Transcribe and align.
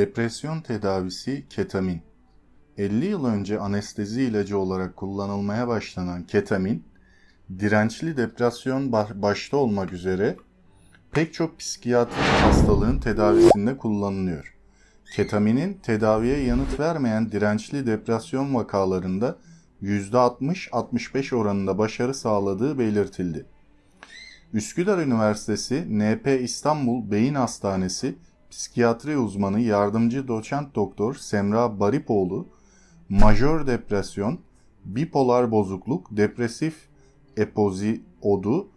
Depresyon 0.00 0.60
tedavisi 0.60 1.44
ketamin. 1.50 2.02
50 2.78 3.06
yıl 3.06 3.24
önce 3.24 3.58
anestezi 3.58 4.22
ilacı 4.22 4.58
olarak 4.58 4.96
kullanılmaya 4.96 5.68
başlanan 5.68 6.22
ketamin, 6.26 6.84
dirençli 7.58 8.16
depresyon 8.16 8.92
başta 9.14 9.56
olmak 9.56 9.92
üzere 9.92 10.36
pek 11.12 11.34
çok 11.34 11.58
psikiyatrik 11.58 12.18
hastalığın 12.18 12.98
tedavisinde 12.98 13.76
kullanılıyor. 13.76 14.54
Ketaminin 15.14 15.74
tedaviye 15.74 16.44
yanıt 16.44 16.80
vermeyen 16.80 17.32
dirençli 17.32 17.86
depresyon 17.86 18.54
vakalarında 18.54 19.38
%60-65 19.82 21.34
oranında 21.34 21.78
başarı 21.78 22.14
sağladığı 22.14 22.78
belirtildi. 22.78 23.46
Üsküdar 24.52 24.98
Üniversitesi 24.98 25.98
NP 25.98 26.40
İstanbul 26.42 27.10
Beyin 27.10 27.34
Hastanesi 27.34 28.14
psikiyatri 28.50 29.18
uzmanı 29.18 29.60
yardımcı 29.60 30.28
doçent 30.28 30.74
doktor 30.74 31.14
Semra 31.14 31.80
Baripoğlu, 31.80 32.46
majör 33.08 33.66
depresyon, 33.66 34.38
bipolar 34.84 35.50
bozukluk, 35.50 36.08
depresif 36.10 36.74
epoziodu, 37.36 38.68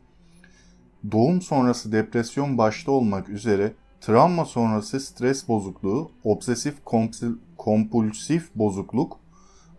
doğum 1.12 1.41
sonrası 1.41 1.91
depresyon 1.91 2.58
başta 2.58 2.91
olmak 2.91 3.30
üzere 3.30 3.73
travma 4.02 4.45
sonrası 4.45 5.00
stres 5.00 5.48
bozukluğu, 5.48 6.12
obsesif 6.23 6.76
kompulsif 7.58 8.50
bozukluk, 8.55 9.20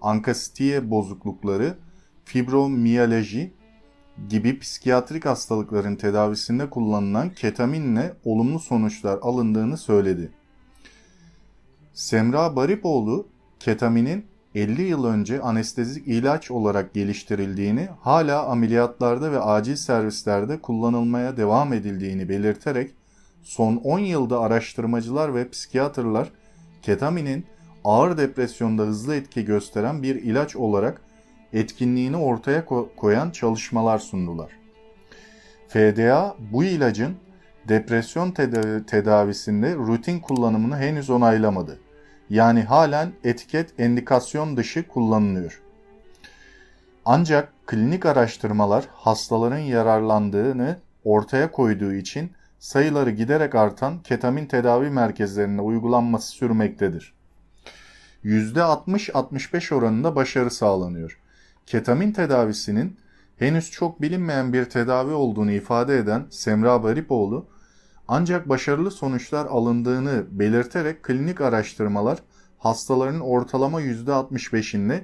ankasitiye 0.01 0.91
bozuklukları, 0.91 1.79
fibromiyaloji, 2.25 3.53
gibi 4.29 4.59
psikiyatrik 4.59 5.27
hastalıkların 5.27 5.97
tedavisinde 5.97 6.71
kullanılan 6.71 7.31
ketaminle 7.31 8.15
olumlu 8.25 8.61
sonuçlar 8.61 9.19
alındığını 9.23 9.77
söyledi. 9.79 10.31
Semra 11.95 12.57
Baripoğlu, 12.57 13.27
ketaminin 13.61 14.27
50 14.55 14.83
yıl 14.83 15.05
önce 15.05 15.41
anestezik 15.41 16.09
ilaç 16.09 16.51
olarak 16.51 16.95
geliştirildiğini, 16.95 17.89
hala 18.01 18.47
ameliyatlarda 18.47 19.33
ve 19.33 19.41
acil 19.41 19.77
servislerde 19.77 20.61
kullanılmaya 20.61 21.37
devam 21.37 21.73
edildiğini 21.73 22.29
belirterek, 22.29 22.91
son 23.43 23.77
10 23.77 23.99
yılda 23.99 24.41
araştırmacılar 24.41 25.35
ve 25.35 25.49
psikiyatrlar 25.49 26.31
ketaminin 26.83 27.47
ağır 27.85 28.17
depresyonda 28.19 28.83
hızlı 28.83 29.15
etki 29.15 29.45
gösteren 29.45 30.03
bir 30.03 30.15
ilaç 30.15 30.57
olarak 30.57 31.01
etkinliğini 31.55 32.17
ortaya 32.17 32.65
koyan 32.97 33.31
çalışmalar 33.31 33.99
sundular. 33.99 34.51
FDA 35.69 36.37
bu 36.53 36.65
ilacın 36.65 37.17
depresyon 37.69 38.31
tedavisinde 38.87 39.75
rutin 39.75 40.21
kullanımını 40.21 40.77
henüz 40.77 41.11
onaylamadı. 41.11 41.79
Yani 42.31 42.63
halen 42.63 43.13
etiket 43.25 43.81
endikasyon 43.81 44.57
dışı 44.57 44.89
kullanılıyor. 44.89 45.63
Ancak 47.05 47.53
klinik 47.67 48.07
araştırmalar 48.07 48.85
hastaların 48.93 49.59
yararlandığını 49.59 50.77
ortaya 51.05 51.51
koyduğu 51.51 51.93
için 51.93 52.33
sayıları 52.59 53.11
giderek 53.11 53.55
artan 53.55 54.03
ketamin 54.03 54.47
tedavi 54.47 54.91
merkezlerine 54.91 55.61
uygulanması 55.61 56.29
sürmektedir. 56.29 57.15
%60-65 58.25 59.75
oranında 59.75 60.17
başarı 60.17 60.51
sağlanıyor. 60.51 61.24
Ketamin 61.67 62.13
tedavisinin 62.13 62.97
henüz 63.37 63.71
çok 63.71 64.03
bilinmeyen 64.03 64.53
bir 64.53 64.65
tedavi 64.65 65.13
olduğunu 65.13 65.53
ifade 65.53 65.99
eden 65.99 66.27
Semra 66.31 66.83
Baripoğlu, 66.83 67.47
ancak 68.09 68.49
başarılı 68.49 68.91
sonuçlar 68.91 69.47
alındığını 69.47 70.25
belirterek 70.31 71.03
klinik 71.03 71.41
araştırmalar 71.41 72.19
hastaların 72.59 73.21
ortalama 73.21 73.83
%65'inde 73.83 75.01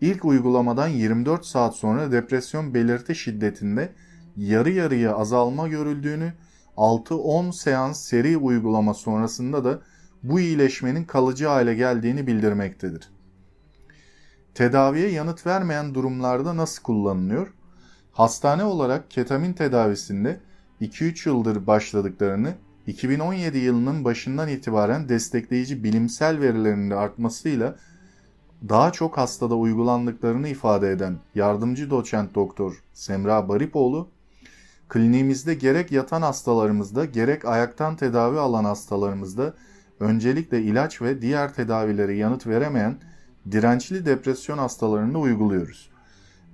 ilk 0.00 0.24
uygulamadan 0.24 0.88
24 0.88 1.46
saat 1.46 1.76
sonra 1.76 2.12
depresyon 2.12 2.74
belirti 2.74 3.14
şiddetinde 3.14 3.92
yarı 4.36 4.70
yarıya 4.70 5.14
azalma 5.16 5.68
görüldüğünü, 5.68 6.32
6-10 6.76 7.52
seans 7.52 8.04
seri 8.04 8.36
uygulama 8.36 8.94
sonrasında 8.94 9.64
da 9.64 9.80
bu 10.22 10.40
iyileşmenin 10.40 11.04
kalıcı 11.04 11.46
hale 11.46 11.74
geldiğini 11.74 12.26
bildirmektedir. 12.26 13.10
Tedaviye 14.54 15.08
yanıt 15.08 15.46
vermeyen 15.46 15.94
durumlarda 15.94 16.56
nasıl 16.56 16.82
kullanılıyor? 16.82 17.52
Hastane 18.12 18.64
olarak 18.64 19.10
ketamin 19.10 19.52
tedavisinde 19.52 20.40
2-3 20.80 21.28
yıldır 21.28 21.66
başladıklarını 21.66 22.54
2017 22.86 23.58
yılının 23.58 24.04
başından 24.04 24.48
itibaren 24.48 25.08
destekleyici 25.08 25.84
bilimsel 25.84 26.40
verilerinin 26.40 26.90
artmasıyla 26.90 27.76
daha 28.68 28.92
çok 28.92 29.18
hastada 29.18 29.54
uygulandıklarını 29.54 30.48
ifade 30.48 30.90
eden 30.90 31.18
yardımcı 31.34 31.90
doçent 31.90 32.34
doktor 32.34 32.82
Semra 32.92 33.48
Baripoğlu, 33.48 34.08
kliniğimizde 34.88 35.54
gerek 35.54 35.92
yatan 35.92 36.22
hastalarımızda 36.22 37.04
gerek 37.04 37.44
ayaktan 37.44 37.96
tedavi 37.96 38.38
alan 38.38 38.64
hastalarımızda 38.64 39.54
öncelikle 40.00 40.62
ilaç 40.62 41.02
ve 41.02 41.22
diğer 41.22 41.54
tedavileri 41.54 42.16
yanıt 42.16 42.46
veremeyen 42.46 42.96
dirençli 43.50 44.06
depresyon 44.06 44.58
hastalarında 44.58 45.18
uyguluyoruz. 45.18 45.90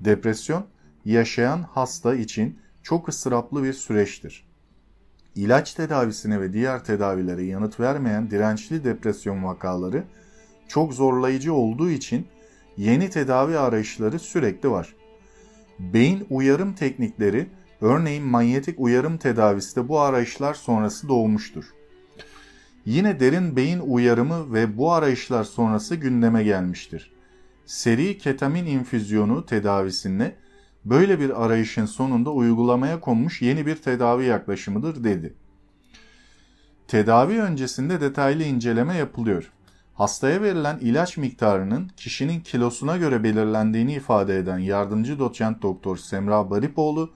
Depresyon 0.00 0.66
yaşayan 1.04 1.62
hasta 1.62 2.15
için 2.15 2.59
çok 2.82 3.09
ıstıraplı 3.09 3.65
bir 3.65 3.72
süreçtir. 3.72 4.49
İlaç 5.34 5.75
tedavisine 5.75 6.41
ve 6.41 6.53
diğer 6.53 6.84
tedavilere 6.84 7.43
yanıt 7.44 7.81
vermeyen 7.81 8.31
dirençli 8.31 8.84
depresyon 8.84 9.44
vakaları 9.44 10.04
çok 10.69 10.94
zorlayıcı 10.94 11.54
olduğu 11.54 11.91
için 11.91 12.27
yeni 12.77 13.10
tedavi 13.10 13.59
arayışları 13.59 14.19
sürekli 14.19 14.71
var. 14.71 14.94
Beyin 15.78 16.27
uyarım 16.31 16.75
teknikleri 16.75 17.47
örneğin 17.81 18.25
manyetik 18.25 18.81
uyarım 18.81 19.19
tedavisi 19.19 19.77
de 19.77 19.88
bu 19.88 20.00
arayışlar 20.00 20.54
sonrası 20.54 21.09
doğmuştur. 21.09 21.65
Yine 22.88 23.21
derin 23.21 23.56
beyin 23.56 23.78
uyarımı 23.78 24.53
ve 24.53 24.76
bu 24.78 24.93
arayışlar 24.93 25.44
sonrası 25.44 25.94
gündeme 25.94 26.43
gelmiştir. 26.43 27.12
Seri 27.66 28.19
ketamin 28.19 28.66
infüzyonu 28.66 29.47
tedavisinde 29.47 30.37
böyle 30.84 31.21
bir 31.21 31.44
arayışın 31.44 31.87
sonunda 31.87 32.31
uygulamaya 32.31 33.00
konmuş 33.00 33.43
yeni 33.43 33.66
bir 33.66 33.77
tedavi 33.77 34.25
yaklaşımıdır 34.25 35.04
dedi. 35.04 35.34
Tedavi 36.87 37.41
öncesinde 37.41 38.00
detaylı 38.00 38.43
inceleme 38.43 38.97
yapılıyor. 38.97 39.53
Hastaya 39.94 40.43
verilen 40.43 40.78
ilaç 40.78 41.16
miktarının 41.16 41.91
kişinin 41.97 42.41
kilosuna 42.41 42.97
göre 42.97 43.25
belirlendiğini 43.25 43.94
ifade 43.94 44.37
eden 44.38 44.59
yardımcı 44.59 45.19
doçent 45.19 45.62
doktor 45.62 45.97
Semra 45.97 46.50
Baripoğlu, 46.50 47.10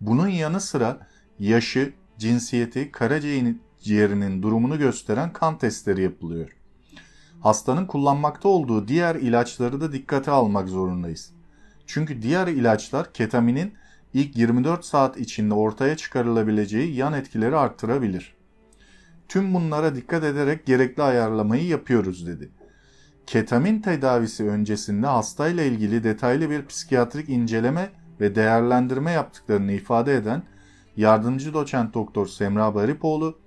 bunun 0.00 0.28
yanı 0.28 0.60
sıra 0.60 1.06
yaşı, 1.38 1.92
cinsiyeti, 2.18 2.92
karaciğerin 2.92 3.66
ciğerinin 3.80 4.42
durumunu 4.42 4.78
gösteren 4.78 5.32
kan 5.32 5.58
testleri 5.58 6.02
yapılıyor. 6.02 6.56
Hastanın 7.40 7.86
kullanmakta 7.86 8.48
olduğu 8.48 8.88
diğer 8.88 9.14
ilaçları 9.14 9.80
da 9.80 9.92
dikkate 9.92 10.30
almak 10.30 10.68
zorundayız. 10.68 11.32
Çünkü 11.86 12.22
diğer 12.22 12.46
ilaçlar 12.48 13.12
ketaminin 13.12 13.72
ilk 14.14 14.36
24 14.36 14.84
saat 14.84 15.18
içinde 15.18 15.54
ortaya 15.54 15.96
çıkarılabileceği 15.96 16.94
yan 16.94 17.12
etkileri 17.12 17.56
arttırabilir. 17.56 18.36
Tüm 19.28 19.54
bunlara 19.54 19.94
dikkat 19.94 20.24
ederek 20.24 20.66
gerekli 20.66 21.02
ayarlamayı 21.02 21.66
yapıyoruz 21.66 22.26
dedi. 22.26 22.50
Ketamin 23.26 23.80
tedavisi 23.80 24.48
öncesinde 24.48 25.06
hastayla 25.06 25.64
ilgili 25.64 26.04
detaylı 26.04 26.50
bir 26.50 26.66
psikiyatrik 26.66 27.28
inceleme 27.28 27.90
ve 28.20 28.34
değerlendirme 28.34 29.12
yaptıklarını 29.12 29.72
ifade 29.72 30.14
eden 30.14 30.42
yardımcı 30.96 31.54
doçent 31.54 31.94
doktor 31.94 32.26
Semra 32.26 32.74
Baripoğlu 32.74 33.38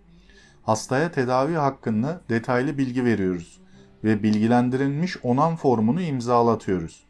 hastaya 0.69 1.11
tedavi 1.11 1.53
hakkında 1.53 2.21
detaylı 2.29 2.77
bilgi 2.77 3.05
veriyoruz 3.05 3.59
ve 4.03 4.23
bilgilendirilmiş 4.23 5.17
onan 5.23 5.55
formunu 5.55 6.01
imzalatıyoruz. 6.01 7.03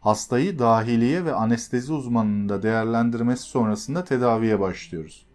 Hastayı 0.00 0.58
dahiliye 0.58 1.24
ve 1.24 1.34
anestezi 1.34 1.92
uzmanının 1.92 2.48
da 2.48 2.62
değerlendirmesi 2.62 3.42
sonrasında 3.42 4.04
tedaviye 4.04 4.60
başlıyoruz. 4.60 5.26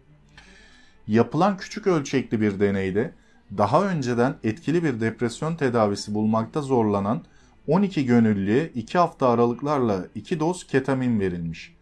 Yapılan 1.06 1.56
küçük 1.56 1.86
ölçekli 1.86 2.40
bir 2.40 2.60
deneyde 2.60 3.14
daha 3.58 3.84
önceden 3.84 4.34
etkili 4.44 4.84
bir 4.84 5.00
depresyon 5.00 5.56
tedavisi 5.56 6.14
bulmakta 6.14 6.62
zorlanan 6.62 7.24
12 7.66 8.06
gönüllüye 8.06 8.68
2 8.68 8.98
hafta 8.98 9.28
aralıklarla 9.28 10.06
2 10.14 10.40
doz 10.40 10.66
ketamin 10.66 11.20
verilmiş. 11.20 11.76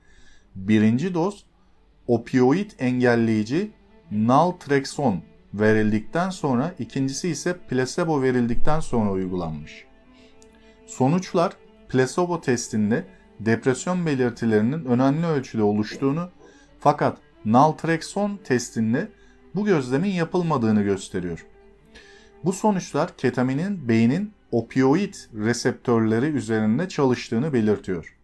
Birinci 0.54 1.14
doz 1.14 1.44
opioid 2.06 2.70
engelleyici 2.78 3.70
naltrexon 4.10 5.29
verildikten 5.54 6.30
sonra 6.30 6.74
ikincisi 6.78 7.28
ise 7.28 7.56
placebo 7.68 8.22
verildikten 8.22 8.80
sonra 8.80 9.10
uygulanmış. 9.10 9.84
Sonuçlar 10.86 11.52
placebo 11.88 12.40
testinde 12.40 13.04
depresyon 13.40 14.06
belirtilerinin 14.06 14.84
önemli 14.84 15.26
ölçüde 15.26 15.62
oluştuğunu 15.62 16.28
fakat 16.80 17.18
naltrexon 17.44 18.38
testinde 18.44 19.08
bu 19.54 19.64
gözlemin 19.64 20.10
yapılmadığını 20.10 20.82
gösteriyor. 20.82 21.46
Bu 22.44 22.52
sonuçlar 22.52 23.16
ketaminin 23.16 23.88
beynin 23.88 24.32
opioid 24.52 25.14
reseptörleri 25.34 26.26
üzerinde 26.26 26.88
çalıştığını 26.88 27.52
belirtiyor. 27.52 28.16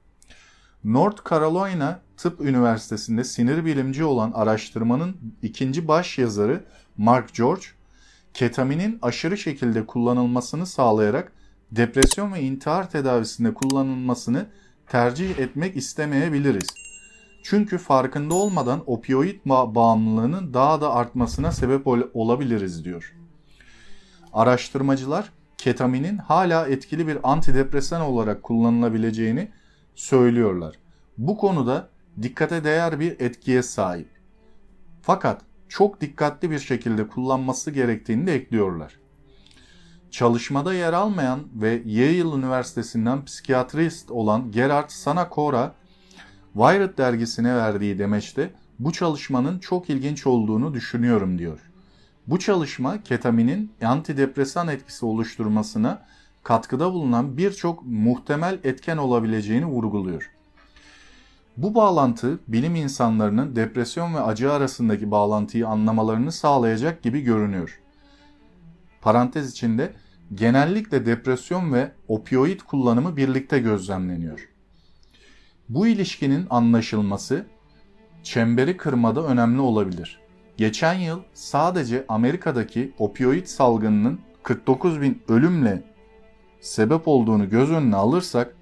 North 0.84 1.30
Carolina 1.30 2.00
Tıp 2.16 2.40
Üniversitesi'nde 2.40 3.24
sinir 3.24 3.64
bilimci 3.64 4.04
olan 4.04 4.32
araştırmanın 4.32 5.16
ikinci 5.42 5.88
baş 5.88 6.18
yazarı 6.18 6.64
Mark 6.98 7.34
George, 7.34 7.62
ketaminin 8.34 8.98
aşırı 9.02 9.38
şekilde 9.38 9.86
kullanılmasını 9.86 10.66
sağlayarak 10.66 11.32
depresyon 11.72 12.32
ve 12.32 12.40
intihar 12.40 12.90
tedavisinde 12.90 13.54
kullanılmasını 13.54 14.46
tercih 14.86 15.38
etmek 15.38 15.76
istemeyebiliriz. 15.76 16.66
Çünkü 17.42 17.78
farkında 17.78 18.34
olmadan 18.34 18.82
opioid 18.86 19.40
bağımlılığının 19.46 20.54
daha 20.54 20.80
da 20.80 20.94
artmasına 20.94 21.52
sebep 21.52 21.86
ol- 21.86 22.10
olabiliriz 22.14 22.84
diyor. 22.84 23.14
Araştırmacılar 24.32 25.32
ketaminin 25.58 26.18
hala 26.18 26.68
etkili 26.68 27.06
bir 27.06 27.18
antidepresan 27.22 28.00
olarak 28.00 28.42
kullanılabileceğini 28.42 29.48
söylüyorlar. 29.94 30.74
Bu 31.18 31.36
konuda 31.36 31.88
dikkate 32.22 32.64
değer 32.64 33.00
bir 33.00 33.20
etkiye 33.20 33.62
sahip. 33.62 34.08
Fakat 35.02 35.42
çok 35.68 36.00
dikkatli 36.00 36.50
bir 36.50 36.58
şekilde 36.58 37.08
kullanması 37.08 37.70
gerektiğini 37.70 38.26
de 38.26 38.34
ekliyorlar. 38.34 38.96
Çalışmada 40.10 40.74
yer 40.74 40.92
almayan 40.92 41.40
ve 41.54 41.82
Yale 41.86 42.36
Üniversitesi'nden 42.36 43.24
psikiyatrist 43.24 44.10
olan 44.10 44.50
Gerard 44.52 44.90
Sanakora, 44.90 45.74
Wired 46.52 46.98
dergisine 46.98 47.56
verdiği 47.56 47.98
demeçte 47.98 48.50
bu 48.78 48.92
çalışmanın 48.92 49.58
çok 49.58 49.90
ilginç 49.90 50.26
olduğunu 50.26 50.74
düşünüyorum 50.74 51.38
diyor. 51.38 51.60
Bu 52.26 52.38
çalışma 52.38 53.02
ketaminin 53.02 53.72
antidepresan 53.82 54.68
etkisi 54.68 55.06
oluşturmasına 55.06 56.02
katkıda 56.42 56.92
bulunan 56.92 57.36
birçok 57.36 57.86
muhtemel 57.86 58.58
etken 58.64 58.96
olabileceğini 58.96 59.66
vurguluyor. 59.66 60.35
Bu 61.56 61.74
bağlantı 61.74 62.38
bilim 62.48 62.74
insanlarının 62.74 63.56
depresyon 63.56 64.14
ve 64.14 64.20
acı 64.20 64.52
arasındaki 64.52 65.10
bağlantıyı 65.10 65.68
anlamalarını 65.68 66.32
sağlayacak 66.32 67.02
gibi 67.02 67.20
görünüyor. 67.20 67.80
Parantez 69.00 69.50
içinde 69.50 69.92
genellikle 70.34 71.06
depresyon 71.06 71.72
ve 71.72 71.92
opioid 72.08 72.60
kullanımı 72.60 73.16
birlikte 73.16 73.58
gözlemleniyor. 73.58 74.48
Bu 75.68 75.86
ilişkinin 75.86 76.46
anlaşılması 76.50 77.46
çemberi 78.22 78.76
kırmada 78.76 79.24
önemli 79.26 79.60
olabilir. 79.60 80.20
Geçen 80.56 80.94
yıl 80.94 81.20
sadece 81.34 82.04
Amerika'daki 82.08 82.92
opioid 82.98 83.46
salgınının 83.46 84.20
49 84.42 85.00
bin 85.00 85.22
ölümle 85.28 85.82
sebep 86.60 87.08
olduğunu 87.08 87.50
göz 87.50 87.70
önüne 87.70 87.96
alırsak 87.96 88.55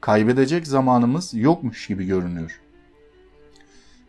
kaybedecek 0.00 0.66
zamanımız 0.66 1.34
yokmuş 1.34 1.86
gibi 1.86 2.06
görünüyor. 2.06 2.60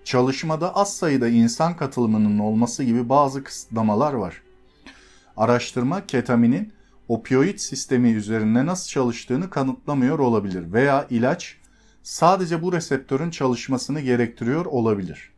Çalışmada 0.03 0.75
az 0.75 0.97
sayıda 0.97 1.27
insan 1.27 1.77
katılımının 1.77 2.39
olması 2.39 2.83
gibi 2.83 3.09
bazı 3.09 3.43
kısıtlamalar 3.43 4.13
var. 4.13 4.41
Araştırma 5.37 6.07
ketaminin 6.07 6.73
opioid 7.07 7.57
sistemi 7.57 8.09
üzerinde 8.11 8.65
nasıl 8.65 8.89
çalıştığını 8.89 9.49
kanıtlamıyor 9.49 10.19
olabilir 10.19 10.73
veya 10.73 11.07
ilaç 11.09 11.57
sadece 12.03 12.61
bu 12.61 12.73
reseptörün 12.73 13.29
çalışmasını 13.29 13.99
gerektiriyor 14.01 14.65
olabilir. 14.65 15.31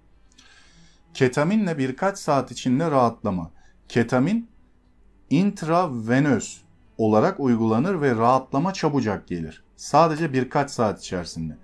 Ketaminle 1.14 1.78
birkaç 1.78 2.18
saat 2.18 2.52
içinde 2.52 2.92
rahatlama. 2.92 3.52
Ketamin 3.90 4.48
intravenöz 5.30 6.62
olarak 6.98 7.40
uygulanır 7.40 8.02
ve 8.02 8.16
rahatlama 8.16 8.74
çabucak 8.74 9.28
gelir. 9.28 9.63
Sadece 9.76 10.34
birkaç 10.34 10.72
saat 10.72 11.00
içerisinde. 11.00 11.58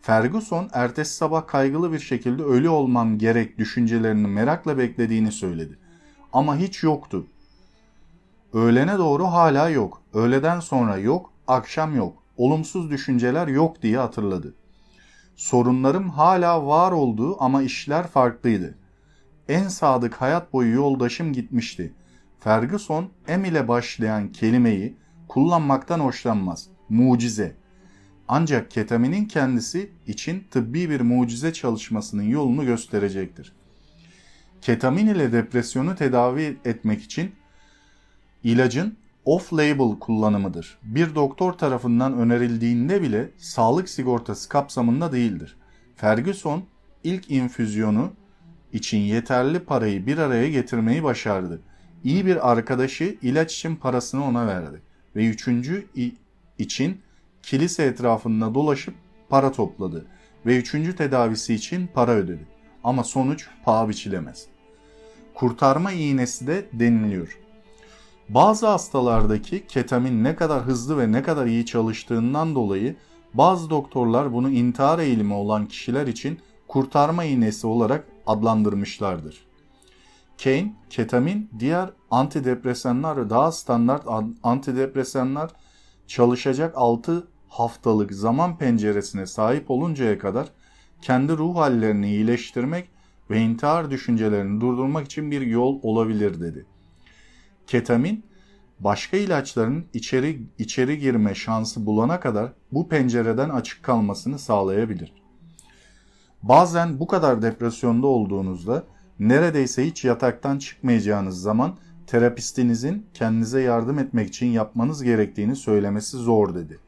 Ferguson 0.00 0.70
ertesi 0.72 1.14
sabah 1.14 1.46
kaygılı 1.46 1.92
bir 1.92 1.98
şekilde 1.98 2.42
ölü 2.42 2.68
olmam 2.68 3.18
gerek 3.18 3.58
düşüncelerini 3.58 4.26
merakla 4.26 4.78
beklediğini 4.78 5.32
söyledi. 5.32 5.78
Ama 6.32 6.56
hiç 6.56 6.82
yoktu. 6.82 7.26
Öğlene 8.52 8.98
doğru 8.98 9.24
hala 9.24 9.68
yok. 9.68 10.02
Öğleden 10.14 10.60
sonra 10.60 10.96
yok, 10.96 11.32
akşam 11.48 11.96
yok. 11.96 12.22
Olumsuz 12.36 12.90
düşünceler 12.90 13.48
yok 13.48 13.82
diye 13.82 13.98
hatırladı. 13.98 14.54
Sorunlarım 15.36 16.10
hala 16.10 16.66
var 16.66 16.92
olduğu 16.92 17.42
ama 17.42 17.62
işler 17.62 18.06
farklıydı. 18.06 18.78
En 19.48 19.68
sadık 19.68 20.14
hayat 20.14 20.52
boyu 20.52 20.74
yoldaşım 20.74 21.32
gitmişti. 21.32 21.94
Ferguson 22.40 23.10
M 23.28 23.48
ile 23.48 23.68
başlayan 23.68 24.32
kelimeyi 24.32 24.96
kullanmaktan 25.28 26.00
hoşlanmaz. 26.00 26.73
Mucize. 26.88 27.54
Ancak 28.28 28.70
ketaminin 28.70 29.24
kendisi 29.24 29.90
için 30.06 30.44
tıbbi 30.50 30.90
bir 30.90 31.00
mucize 31.00 31.52
çalışmasının 31.52 32.22
yolunu 32.22 32.64
gösterecektir. 32.64 33.52
Ketamin 34.60 35.06
ile 35.06 35.32
depresyonu 35.32 35.96
tedavi 35.96 36.56
etmek 36.64 37.02
için 37.02 37.32
ilacın 38.44 38.96
off-label 39.24 39.98
kullanımıdır. 39.98 40.78
Bir 40.82 41.14
doktor 41.14 41.52
tarafından 41.52 42.18
önerildiğinde 42.18 43.02
bile 43.02 43.30
sağlık 43.38 43.88
sigortası 43.88 44.48
kapsamında 44.48 45.12
değildir. 45.12 45.56
Ferguson 45.96 46.64
ilk 47.04 47.30
infüzyonu 47.30 48.12
için 48.72 48.98
yeterli 48.98 49.58
parayı 49.58 50.06
bir 50.06 50.18
araya 50.18 50.48
getirmeyi 50.48 51.02
başardı. 51.02 51.60
İyi 52.04 52.26
bir 52.26 52.52
arkadaşı 52.52 53.16
ilaç 53.22 53.54
için 53.54 53.76
parasını 53.76 54.24
ona 54.24 54.46
verdi 54.46 54.82
ve 55.16 55.26
üçüncü 55.26 55.86
için 56.58 57.00
kilise 57.42 57.84
etrafında 57.84 58.54
dolaşıp 58.54 58.94
para 59.28 59.52
topladı 59.52 60.06
ve 60.46 60.58
üçüncü 60.58 60.96
tedavisi 60.96 61.54
için 61.54 61.86
para 61.94 62.10
ödedi. 62.12 62.46
Ama 62.84 63.04
sonuç 63.04 63.48
paha 63.64 63.88
biçilemez. 63.88 64.46
Kurtarma 65.34 65.92
iğnesi 65.92 66.46
de 66.46 66.66
deniliyor. 66.72 67.38
Bazı 68.28 68.66
hastalardaki 68.66 69.66
ketamin 69.66 70.24
ne 70.24 70.36
kadar 70.36 70.62
hızlı 70.62 70.98
ve 70.98 71.12
ne 71.12 71.22
kadar 71.22 71.46
iyi 71.46 71.66
çalıştığından 71.66 72.54
dolayı 72.54 72.96
bazı 73.34 73.70
doktorlar 73.70 74.32
bunu 74.32 74.50
intihar 74.50 74.98
eğilimi 74.98 75.34
olan 75.34 75.66
kişiler 75.66 76.06
için 76.06 76.40
kurtarma 76.68 77.24
iğnesi 77.24 77.66
olarak 77.66 78.04
adlandırmışlardır. 78.26 79.46
Kane, 80.42 80.72
ketamin, 80.90 81.50
diğer 81.58 81.90
antidepresanlar 82.10 83.16
ve 83.16 83.30
daha 83.30 83.52
standart 83.52 84.06
antidepresanlar 84.42 85.50
çalışacak 86.06 86.74
6 86.76 87.28
haftalık 87.48 88.12
zaman 88.12 88.58
penceresine 88.58 89.26
sahip 89.26 89.70
oluncaya 89.70 90.18
kadar 90.18 90.48
kendi 91.02 91.32
ruh 91.32 91.56
hallerini 91.56 92.08
iyileştirmek 92.08 92.88
ve 93.30 93.40
intihar 93.40 93.90
düşüncelerini 93.90 94.60
durdurmak 94.60 95.06
için 95.06 95.30
bir 95.30 95.40
yol 95.40 95.78
olabilir 95.82 96.40
dedi. 96.40 96.66
Ketamin 97.66 98.24
başka 98.80 99.16
ilaçların 99.16 99.84
içeri 99.94 100.42
içeri 100.58 100.98
girme 100.98 101.34
şansı 101.34 101.86
bulana 101.86 102.20
kadar 102.20 102.52
bu 102.72 102.88
pencereden 102.88 103.48
açık 103.50 103.82
kalmasını 103.82 104.38
sağlayabilir. 104.38 105.12
Bazen 106.42 107.00
bu 107.00 107.06
kadar 107.06 107.42
depresyonda 107.42 108.06
olduğunuzda 108.06 108.84
neredeyse 109.18 109.86
hiç 109.86 110.04
yataktan 110.04 110.58
çıkmayacağınız 110.58 111.40
zaman 111.40 111.76
terapistinizin 112.06 113.06
kendinize 113.14 113.60
yardım 113.60 113.98
etmek 113.98 114.28
için 114.28 114.46
yapmanız 114.46 115.02
gerektiğini 115.02 115.56
söylemesi 115.56 116.16
zor 116.16 116.54
dedi. 116.54 116.78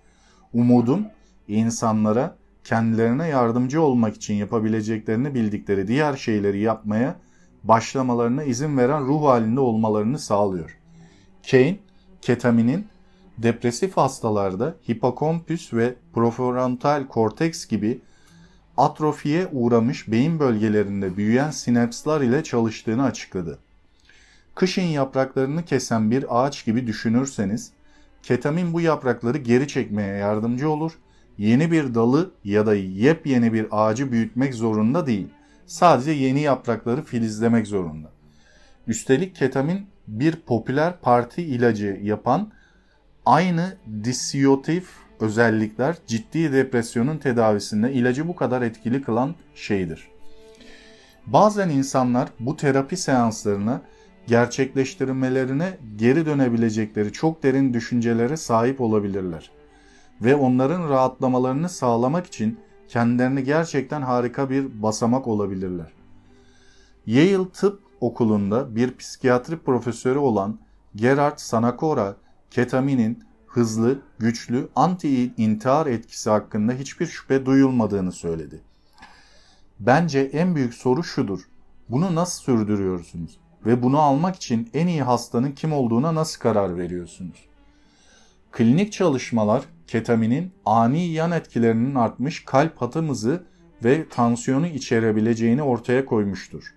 Umudum 0.53 1.07
insanlara 1.49 2.37
kendilerine 2.65 3.29
yardımcı 3.29 3.83
olmak 3.83 4.17
için 4.17 4.35
yapabileceklerini 4.35 5.35
bildikleri 5.35 5.89
diğer 5.89 6.17
şeyleri 6.17 6.61
yapmaya 6.61 7.17
başlamalarına 7.65 8.43
izin 8.45 8.79
veren 8.79 9.07
ruh 9.07 9.23
halinde 9.23 9.61
olmalarını 9.61 10.19
sağlıyor. 10.19 10.79
Kane, 11.51 11.77
ketaminin 12.23 12.87
depresif 13.39 13.97
hastalarda 13.97 14.75
hipokampüs 14.91 15.75
ve 15.75 15.95
prefrontal 16.15 17.07
korteks 17.07 17.67
gibi 17.67 18.01
atrofiye 18.77 19.49
uğramış 19.53 20.11
beyin 20.11 20.39
bölgelerinde 20.39 21.17
büyüyen 21.17 21.51
sinapslar 21.51 22.21
ile 22.21 22.45
çalıştığını 22.45 23.05
açıkladı. 23.05 23.59
Kışın 24.57 24.83
yapraklarını 24.83 25.65
kesen 25.65 26.11
bir 26.11 26.27
ağaç 26.29 26.65
gibi 26.65 26.87
düşünürseniz, 26.87 27.73
ketamin 28.23 28.73
bu 28.73 28.81
yaprakları 28.81 29.39
geri 29.39 29.69
çekmeye 29.69 30.17
yardımcı 30.17 30.71
olur, 30.71 30.93
yeni 31.39 31.71
bir 31.71 31.95
dalı 31.95 32.31
ya 32.45 32.67
da 32.67 32.75
yepyeni 32.75 33.53
bir 33.53 33.67
ağacı 33.71 34.13
büyütmek 34.13 34.55
zorunda 34.55 35.07
değil. 35.07 35.29
Sadece 35.67 36.11
yeni 36.11 36.41
yaprakları 36.41 37.03
filizlemek 37.03 37.67
zorunda. 37.67 38.11
Üstelik 38.87 39.37
ketamin 39.37 39.87
bir 40.09 40.37
popüler 40.37 41.01
parti 41.01 41.43
ilacı 41.43 42.01
yapan 42.03 42.53
aynı 43.27 43.77
disiyotif 44.05 44.89
özellikler 45.21 45.97
ciddi 46.07 46.53
depresyonun 46.53 47.19
tedavisinde 47.19 47.93
ilacı 47.93 48.29
bu 48.29 48.37
kadar 48.37 48.63
etkili 48.63 49.03
kılan 49.03 49.35
şeydir. 49.55 50.09
Bazen 51.27 51.69
insanlar 51.69 52.29
bu 52.41 52.57
terapi 52.57 52.97
seanslarına 52.97 53.81
gerçekleştirmelerine 54.27 55.79
geri 55.97 56.27
dönebilecekleri 56.27 57.13
çok 57.13 57.43
derin 57.43 57.75
düşüncelere 57.75 58.37
sahip 58.37 58.81
olabilirler. 58.81 59.51
Ve 60.21 60.37
onların 60.37 60.89
rahatlamalarını 60.89 61.69
sağlamak 61.69 62.27
için 62.27 62.59
kendilerini 62.89 63.45
gerçekten 63.45 64.03
harika 64.03 64.51
bir 64.51 64.83
basamak 64.83 65.27
olabilirler. 65.27 65.93
Yale 67.07 67.51
Tıp 67.51 67.81
Okulu'nda 68.01 68.77
bir 68.77 68.97
psikiyatri 68.97 69.59
profesörü 69.59 70.19
olan 70.19 70.59
Gerard 70.97 71.39
Sanakora, 71.39 72.17
ketaminin 72.51 73.25
hızlı, 73.47 73.99
güçlü 74.19 74.69
anti-intihar 74.77 75.91
etkisi 75.91 76.31
hakkında 76.31 76.73
hiçbir 76.73 77.07
şüphe 77.07 77.47
duyulmadığını 77.47 78.13
söyledi. 78.13 78.61
Bence 79.81 80.21
en 80.21 80.55
büyük 80.55 80.75
soru 80.75 81.05
şudur. 81.05 81.41
Bunu 81.89 82.15
nasıl 82.15 82.43
sürdürüyorsunuz? 82.43 83.39
Ve 83.67 83.83
bunu 83.83 83.99
almak 83.99 84.37
için 84.37 84.71
en 84.75 84.87
iyi 84.87 85.03
hastanın 85.03 85.53
kim 85.53 85.73
olduğuna 85.73 86.15
nasıl 86.15 86.41
karar 86.41 86.77
veriyorsunuz? 86.77 87.49
Klinik 88.53 88.93
çalışmalar 88.93 89.63
ketaminin 89.87 90.53
ani 90.65 91.07
yan 91.07 91.33
etkilerinin 91.33 91.95
artmış 91.95 92.45
kalp 92.45 92.83
atım 92.83 93.09
hızı 93.09 93.47
ve 93.85 94.09
tansiyonu 94.09 94.67
içerebileceğini 94.67 95.63
ortaya 95.63 96.05
koymuştur. 96.05 96.75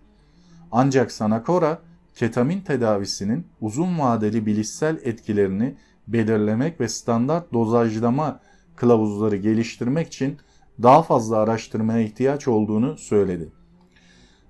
Ancak 0.72 1.12
Sanakora 1.12 1.80
ketamin 2.16 2.62
tedavisinin 2.62 3.48
uzun 3.62 4.00
vadeli 4.00 4.46
bilişsel 4.46 4.98
etkilerini 5.04 5.76
belirlemek 6.08 6.82
ve 6.82 6.88
standart 6.88 7.54
dozajlama 7.54 8.40
kılavuzları 8.76 9.36
geliştirmek 9.36 10.08
için 10.08 10.38
daha 10.84 11.04
fazla 11.04 11.38
araştırmaya 11.38 12.00
ihtiyaç 12.00 12.48
olduğunu 12.48 12.98
söyledi. 12.98 13.59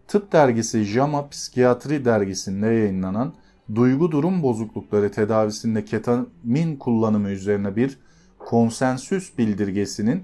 Tıp 0.09 0.31
dergisi 0.31 0.83
JAMA 0.83 1.29
Psikiyatri 1.29 2.05
dergisinde 2.05 2.67
yayınlanan 2.67 3.33
duygu 3.75 4.11
durum 4.11 4.43
bozuklukları 4.43 5.11
tedavisinde 5.11 5.85
ketamin 5.85 6.75
kullanımı 6.75 7.29
üzerine 7.29 7.75
bir 7.75 7.99
konsensüs 8.39 9.37
bildirgesinin 9.37 10.23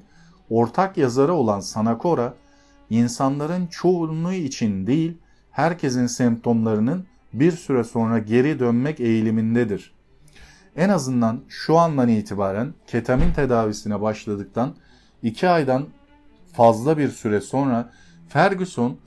ortak 0.49 0.97
yazarı 0.97 1.33
olan 1.33 1.59
Sanakora, 1.59 2.33
insanların 2.89 3.67
çoğunluğu 3.67 4.33
için 4.33 4.87
değil, 4.87 5.17
herkesin 5.51 6.07
semptomlarının 6.07 7.05
bir 7.33 7.51
süre 7.51 7.83
sonra 7.83 8.19
geri 8.19 8.59
dönmek 8.59 8.99
eğilimindedir. 8.99 9.93
En 10.75 10.89
azından 10.89 11.41
şu 11.49 11.77
andan 11.77 12.09
itibaren 12.09 12.73
ketamin 12.87 13.33
tedavisine 13.33 14.01
başladıktan 14.01 14.75
2 15.23 15.49
aydan 15.49 15.85
fazla 16.53 16.97
bir 16.97 17.09
süre 17.09 17.41
sonra 17.41 17.91
Ferguson 18.29 18.97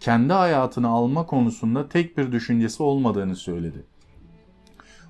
kendi 0.00 0.32
hayatını 0.32 0.88
alma 0.88 1.26
konusunda 1.26 1.88
tek 1.88 2.18
bir 2.18 2.32
düşüncesi 2.32 2.82
olmadığını 2.82 3.36
söyledi. 3.36 3.84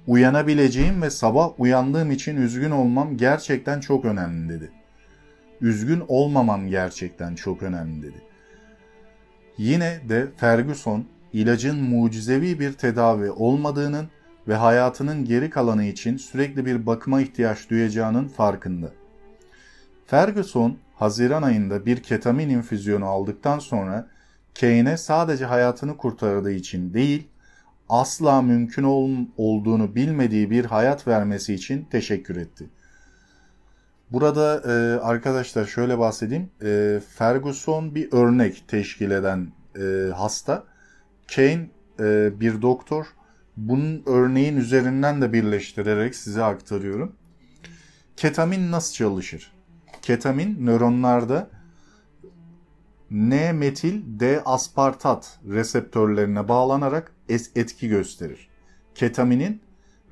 Uyanabileceğim 0.07 1.03
ve 1.03 1.11
sabah 1.11 1.61
uyandığım 1.61 2.11
için 2.11 2.37
üzgün 2.37 2.71
olmam 2.71 3.17
gerçekten 3.17 3.81
çok 3.81 4.05
önemli 4.05 4.49
dedi. 4.49 4.71
Üzgün 5.61 6.03
olmamam 6.09 6.69
gerçekten 6.69 7.35
çok 7.35 7.63
önemli 7.63 8.03
dedi. 8.03 8.23
Yine 9.59 10.01
de 10.09 10.27
Ferguson 10.37 11.05
ilacın 11.33 11.83
mucizevi 11.83 12.61
bir 12.61 12.73
tedavi 12.73 13.31
olmadığının 13.31 14.09
ve 14.49 14.55
hayatının 14.55 15.25
geri 15.25 15.51
kalanı 15.51 15.85
için 15.85 16.17
sürekli 16.17 16.67
bir 16.67 16.87
bakıma 16.87 17.21
ihtiyaç 17.21 17.71
duyacağının 17.71 18.29
farkında. 18.29 18.91
Ferguson, 20.07 20.79
Haziran 20.95 21.43
ayında 21.43 21.87
bir 21.87 22.03
ketamin 22.03 22.49
infüzyonu 22.49 23.07
aldıktan 23.07 23.59
sonra 23.59 24.09
Kane'e 24.61 24.97
sadece 24.97 25.45
hayatını 25.45 25.97
kurtardığı 25.97 26.53
için 26.53 26.95
değil, 26.95 27.29
asla 27.89 28.43
mümkün 28.43 28.83
ol 28.83 29.11
olduğunu 29.37 29.95
bilmediği 29.95 30.51
bir 30.51 30.65
hayat 30.65 31.07
vermesi 31.07 31.55
için 31.55 31.87
teşekkür 31.91 32.37
etti. 32.37 32.71
Burada 34.11 34.63
e, 34.73 35.01
arkadaşlar 35.01 35.65
şöyle 35.65 35.99
bahsedeyim. 35.99 36.51
E, 36.63 37.01
Ferguson 37.09 37.95
bir 37.95 38.13
örnek 38.13 38.69
teşkil 38.69 39.11
eden 39.11 39.53
e, 39.79 40.13
hasta. 40.13 40.65
Kane 41.35 41.71
e, 42.01 42.41
bir 42.41 42.63
doktor. 42.63 43.07
Bunun 43.57 44.03
örneğin 44.07 44.57
üzerinden 44.57 45.23
de 45.23 45.33
birleştirerek 45.33 46.15
size 46.15 46.45
aktarıyorum. 46.45 47.13
Ketamin 48.17 48.73
nasıl 48.73 48.95
çalışır? 48.95 49.53
Ketamin 50.03 50.67
nöronlarda 50.67 51.51
N-metil 53.11 54.03
D-aspartat 54.21 55.39
reseptörlerine 55.49 56.49
bağlanarak 56.49 57.13
etki 57.29 57.89
gösterir. 57.89 58.49
Ketaminin 58.95 59.61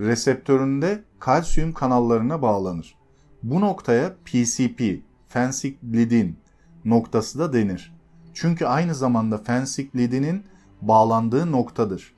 reseptöründe 0.01 1.05
kalsiyum 1.19 1.73
kanallarına 1.73 2.43
bağlanır. 2.43 2.95
Bu 3.43 3.61
noktaya 3.61 4.15
PCP, 4.25 5.01
fensiklidin 5.29 6.39
noktası 6.85 7.39
da 7.39 7.53
denir. 7.53 7.97
Çünkü 8.35 8.67
aynı 8.67 8.95
zamanda 8.95 9.39
fensiklidinin 9.39 10.45
bağlandığı 10.83 11.53
noktadır. 11.53 12.15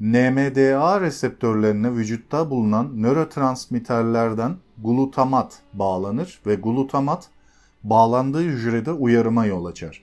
NMDA 0.00 1.00
reseptörlerine 1.00 1.92
vücutta 1.92 2.50
bulunan 2.50 3.02
nörotransmitterlerden 3.02 4.56
glutamat 4.78 5.58
bağlanır 5.72 6.40
ve 6.46 6.54
glutamat 6.54 7.28
bağlandığı 7.84 8.42
hücrede 8.42 8.92
uyarıma 8.92 9.46
yol 9.46 9.64
açar. 9.64 10.02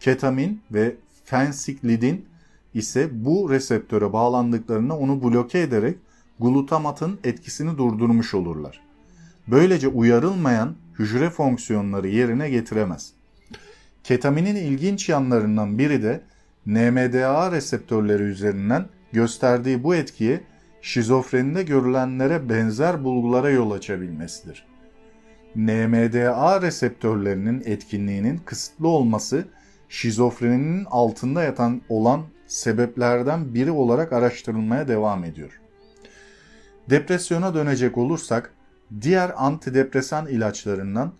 Ketamin 0.00 0.60
ve 0.70 0.96
fensiklidin 1.24 2.24
ise 2.74 3.24
bu 3.24 3.50
reseptöre 3.50 4.12
bağlandıklarında 4.12 4.96
onu 4.96 5.22
bloke 5.22 5.60
ederek 5.60 5.98
glutamatın 6.40 7.18
etkisini 7.24 7.78
durdurmuş 7.78 8.34
olurlar. 8.34 8.80
Böylece 9.48 9.88
uyarılmayan 9.88 10.74
hücre 10.98 11.30
fonksiyonları 11.30 12.08
yerine 12.08 12.50
getiremez. 12.50 13.12
Ketaminin 14.04 14.56
ilginç 14.56 15.08
yanlarından 15.08 15.78
biri 15.78 16.02
de 16.02 16.20
NMDA 16.66 17.52
reseptörleri 17.52 18.22
üzerinden 18.22 18.86
gösterdiği 19.12 19.82
bu 19.84 19.94
etkiye 19.94 20.40
şizofrenide 20.82 21.62
görülenlere 21.62 22.48
benzer 22.48 23.04
bulgulara 23.04 23.50
yol 23.50 23.70
açabilmesidir. 23.70 24.66
NMDA 25.56 26.62
reseptörlerinin 26.62 27.62
etkinliğinin 27.66 28.38
kısıtlı 28.38 28.88
olması 28.88 29.44
şizofreninin 29.88 30.84
altında 30.84 31.42
yatan 31.42 31.82
olan 31.88 32.22
sebeplerden 32.46 33.54
biri 33.54 33.70
olarak 33.70 34.12
araştırılmaya 34.12 34.88
devam 34.88 35.24
ediyor. 35.24 35.60
Depresyona 36.90 37.54
dönecek 37.54 37.98
olursak 37.98 38.54
diğer 39.00 39.32
antidepresan 39.36 40.26
ilaçlarından 40.26 41.12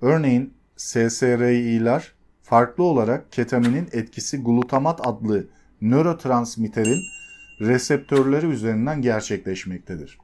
örneğin 0.00 0.54
SSRI'ler 0.76 2.12
farklı 2.42 2.84
olarak 2.84 3.32
ketaminin 3.32 3.88
etkisi 3.92 4.42
glutamat 4.42 5.06
adlı 5.06 5.46
nörotransmitterin 5.80 7.00
reseptörleri 7.60 8.46
üzerinden 8.46 9.02
gerçekleşmektedir. 9.02 10.18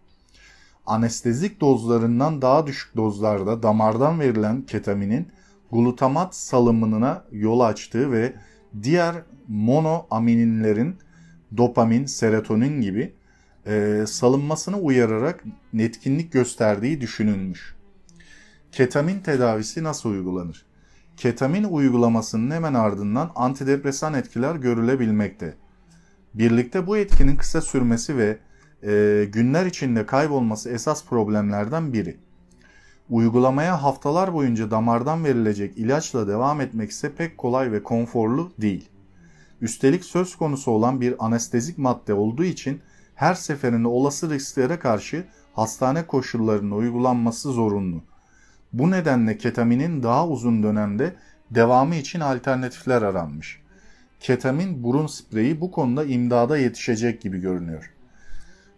Anestezik 0.89 1.61
dozlarından 1.61 2.43
daha 2.43 2.67
düşük 2.67 2.97
dozlarda 2.97 3.63
damardan 3.63 4.21
verilen 4.21 4.63
ketaminin 4.63 5.29
glutamat 5.73 6.35
salımına 6.35 7.25
yol 7.33 7.61
açtığı 7.61 8.13
ve 8.13 8.33
diğer 8.83 9.15
monoamininlerin 9.49 10.97
dopamin, 11.57 12.07
serotonin 12.07 12.81
gibi 12.81 13.15
e, 13.67 14.05
salınmasını 14.07 14.79
uyararak 14.79 15.45
netkinlik 15.73 16.33
gösterdiği 16.33 17.01
düşünülmüş. 17.01 17.75
Ketamin 18.73 19.21
tedavisi 19.21 19.85
nasıl 19.85 20.11
uygulanır? 20.11 20.67
Ketamin 21.17 21.65
uygulamasının 21.65 22.51
hemen 22.51 22.75
ardından 22.75 23.31
antidepresan 23.35 24.15
etkiler 24.15 24.55
görülebilmekte. 24.55 25.55
Birlikte 26.35 26.87
bu 26.87 26.97
etkinin 26.97 27.37
kısa 27.37 27.61
sürmesi 27.61 28.17
ve 28.17 28.39
e, 28.83 29.25
günler 29.33 29.67
içinde 29.67 30.07
kaybolması 30.07 30.71
esas 30.71 31.05
problemlerden 31.05 31.93
biri. 31.93 32.17
Uygulamaya 33.11 33.83
haftalar 33.83 34.35
boyunca 34.35 34.71
damardan 34.71 35.25
verilecek 35.25 35.79
ilaçla 35.79 36.29
devam 36.29 36.61
etmek 36.61 36.91
ise 36.91 37.13
pek 37.15 37.39
kolay 37.39 37.73
ve 37.73 37.83
konforlu 37.83 38.53
değil. 38.59 38.89
Üstelik 39.61 40.05
söz 40.05 40.37
konusu 40.37 40.71
olan 40.71 41.01
bir 41.01 41.15
anestezik 41.19 41.79
madde 41.79 42.15
olduğu 42.15 42.45
için 42.45 42.81
her 43.15 43.35
seferinde 43.35 43.89
olası 43.89 44.31
risklere 44.31 44.79
karşı 44.79 45.25
hastane 45.53 46.07
koşullarının 46.07 46.71
uygulanması 46.71 47.53
zorunlu. 47.53 48.03
Bu 48.73 48.91
nedenle 48.91 49.39
ketaminin 49.39 50.03
daha 50.03 50.29
uzun 50.29 50.63
dönemde 50.63 51.15
devamı 51.51 51.95
için 51.95 52.21
alternatifler 52.21 53.03
aranmış. 53.03 53.63
Ketamin 54.21 54.83
burun 54.83 55.07
spreyi 55.07 55.61
bu 55.61 55.71
konuda 55.71 56.05
imdada 56.05 56.59
yetişecek 56.59 57.21
gibi 57.21 57.41
görünüyor. 57.41 57.98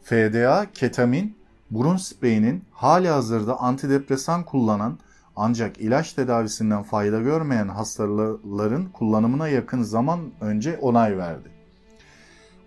FDA, 0.03 0.67
ketamin, 0.75 1.37
burun 1.71 1.97
spreyinin 1.97 2.65
hali 2.73 3.09
hazırda 3.09 3.61
antidepresan 3.61 4.45
kullanan 4.45 4.99
ancak 5.37 5.81
ilaç 5.81 6.13
tedavisinden 6.13 6.83
fayda 6.83 7.21
görmeyen 7.21 7.69
hastaların 7.69 8.93
kullanımına 8.93 9.49
yakın 9.49 9.83
zaman 9.83 10.21
önce 10.41 10.79
onay 10.79 11.19
verdi. 11.19 11.49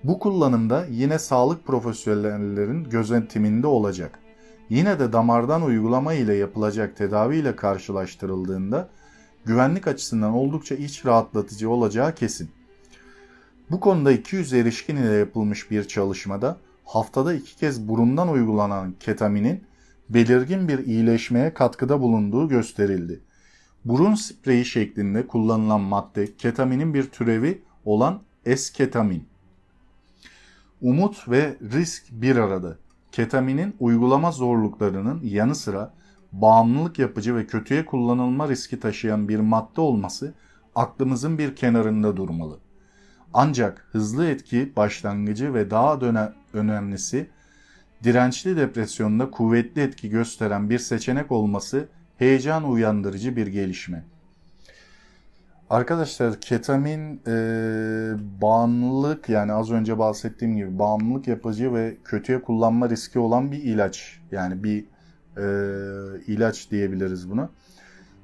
Bu 0.03 0.19
kullanımda 0.19 0.85
yine 0.89 1.19
sağlık 1.19 1.65
profesyonellerin 1.65 2.83
gözetiminde 2.83 3.67
olacak. 3.67 4.19
Yine 4.69 4.99
de 4.99 5.13
damardan 5.13 5.61
uygulama 5.61 6.13
ile 6.13 6.33
yapılacak 6.33 6.97
tedavi 6.97 7.37
ile 7.37 7.55
karşılaştırıldığında 7.55 8.89
güvenlik 9.45 9.87
açısından 9.87 10.33
oldukça 10.33 10.75
iç 10.75 11.05
rahatlatıcı 11.05 11.69
olacağı 11.69 12.15
kesin. 12.15 12.49
Bu 13.71 13.79
konuda 13.79 14.11
200 14.11 14.53
erişkin 14.53 14.95
ile 14.95 15.13
yapılmış 15.13 15.71
bir 15.71 15.87
çalışmada 15.87 16.57
haftada 16.93 17.33
iki 17.33 17.55
kez 17.55 17.87
burundan 17.87 18.29
uygulanan 18.29 18.93
ketaminin 18.99 19.63
belirgin 20.09 20.67
bir 20.67 20.79
iyileşmeye 20.79 21.53
katkıda 21.53 22.01
bulunduğu 22.01 22.49
gösterildi. 22.49 23.19
Burun 23.85 24.15
spreyi 24.15 24.65
şeklinde 24.65 25.27
kullanılan 25.27 25.81
madde 25.81 26.35
ketaminin 26.35 26.93
bir 26.93 27.03
türevi 27.03 27.61
olan 27.85 28.21
esketamin. 28.45 29.27
Umut 30.81 31.29
ve 31.29 31.57
risk 31.61 32.03
bir 32.11 32.35
arada. 32.35 32.77
Ketaminin 33.11 33.75
uygulama 33.79 34.31
zorluklarının 34.31 35.21
yanı 35.23 35.55
sıra 35.55 35.93
bağımlılık 36.31 36.99
yapıcı 36.99 37.35
ve 37.35 37.47
kötüye 37.47 37.85
kullanılma 37.85 38.49
riski 38.49 38.79
taşıyan 38.79 39.29
bir 39.29 39.39
madde 39.39 39.81
olması 39.81 40.33
aklımızın 40.75 41.37
bir 41.37 41.55
kenarında 41.55 42.17
durmalı. 42.17 42.59
Ancak 43.33 43.87
hızlı 43.91 44.27
etki 44.27 44.75
başlangıcı 44.75 45.53
ve 45.53 45.71
daha 45.71 46.01
döne 46.01 46.42
önemlisi 46.53 47.29
dirençli 48.03 48.57
depresyonda 48.57 49.31
kuvvetli 49.31 49.81
etki 49.81 50.09
gösteren 50.09 50.69
bir 50.69 50.79
seçenek 50.79 51.31
olması 51.31 51.87
heyecan 52.17 52.69
uyandırıcı 52.69 53.35
bir 53.35 53.47
gelişme. 53.47 54.03
Arkadaşlar 55.69 56.41
ketamin 56.41 57.21
e, 57.27 57.33
bağımlılık 58.41 59.29
yani 59.29 59.53
az 59.53 59.71
önce 59.71 59.99
bahsettiğim 59.99 60.55
gibi 60.55 60.79
bağımlılık 60.79 61.27
yapıcı 61.27 61.73
ve 61.73 61.97
kötüye 62.03 62.41
kullanma 62.41 62.89
riski 62.89 63.19
olan 63.19 63.51
bir 63.51 63.63
ilaç. 63.63 64.19
Yani 64.31 64.63
bir 64.63 64.85
e, 65.37 65.45
ilaç 66.27 66.71
diyebiliriz 66.71 67.29
buna. 67.29 67.49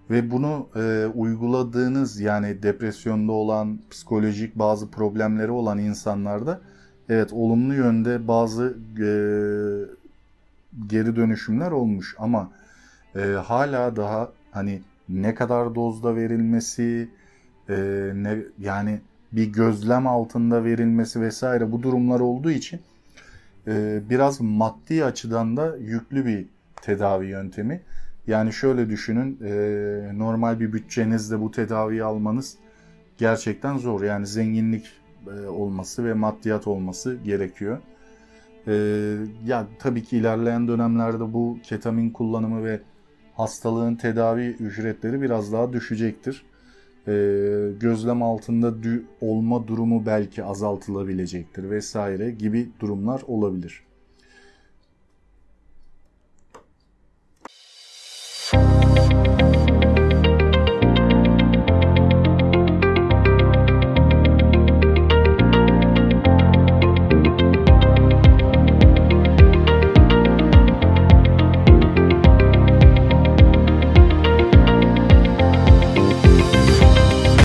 Ve 0.10 0.32
bunu 0.32 0.70
e, 0.76 1.06
uyguladığınız 1.16 2.20
yani 2.20 2.64
depresyonda 2.64 3.32
olan, 3.32 3.80
psikolojik 3.90 4.56
bazı 4.56 4.92
problemleri 4.92 5.52
olan 5.52 5.78
insanlarda 5.78 6.62
evet 7.10 7.34
olumlu 7.34 7.74
yönde 7.74 8.28
bazı 8.28 8.78
e, 8.98 9.10
geri 10.88 11.16
dönüşümler 11.16 11.72
olmuş 11.72 12.16
ama 12.20 12.52
e, 13.16 13.20
hala 13.20 13.96
daha 13.96 14.32
hani 14.52 14.82
ne 15.10 15.36
kadar 15.36 15.76
dozda 15.76 16.16
verilmesi, 16.16 17.10
e, 17.70 17.76
ne 18.16 18.38
yani 18.60 19.00
bir 19.32 19.46
gözlem 19.54 20.08
altında 20.08 20.64
verilmesi 20.64 21.22
vesaire 21.22 21.72
bu 21.72 21.84
durumlar 21.84 22.20
olduğu 22.20 22.52
için 22.52 22.80
e, 23.68 24.02
biraz 24.10 24.42
maddi 24.42 25.06
açıdan 25.06 25.58
da 25.58 25.78
yüklü 25.78 26.26
bir 26.26 26.46
tedavi 26.82 27.28
yöntemi. 27.28 27.82
Yani 28.28 28.54
şöyle 28.54 28.90
düşünün 28.90 29.40
e, 29.44 29.52
normal 30.18 30.60
bir 30.60 30.74
bütçenizde 30.74 31.42
bu 31.42 31.52
tedaviyi 31.52 32.04
almanız 32.04 32.58
gerçekten 33.18 33.78
zor. 33.78 34.04
Yani 34.04 34.28
zenginlik 34.28 34.86
olması 35.50 36.06
ve 36.06 36.14
maddiyat 36.14 36.68
olması 36.68 37.16
gerekiyor. 37.16 37.78
E, 38.68 38.74
ya 39.46 39.68
tabii 39.80 40.04
ki 40.04 40.18
ilerleyen 40.18 40.68
dönemlerde 40.68 41.34
bu 41.34 41.58
ketamin 41.64 42.10
kullanımı 42.10 42.64
ve 42.64 42.82
hastalığın 43.34 43.96
tedavi 43.96 44.48
ücretleri 44.48 45.22
biraz 45.22 45.54
daha 45.54 45.74
düşecektir. 45.74 46.46
E, 47.08 47.12
gözlem 47.80 48.24
altında 48.24 48.68
dü- 48.68 49.04
olma 49.22 49.68
durumu 49.68 50.06
belki 50.06 50.44
azaltılabilecektir 50.44 51.70
vesaire 51.70 52.32
gibi 52.32 52.70
durumlar 52.80 53.22
olabilir. 53.28 53.89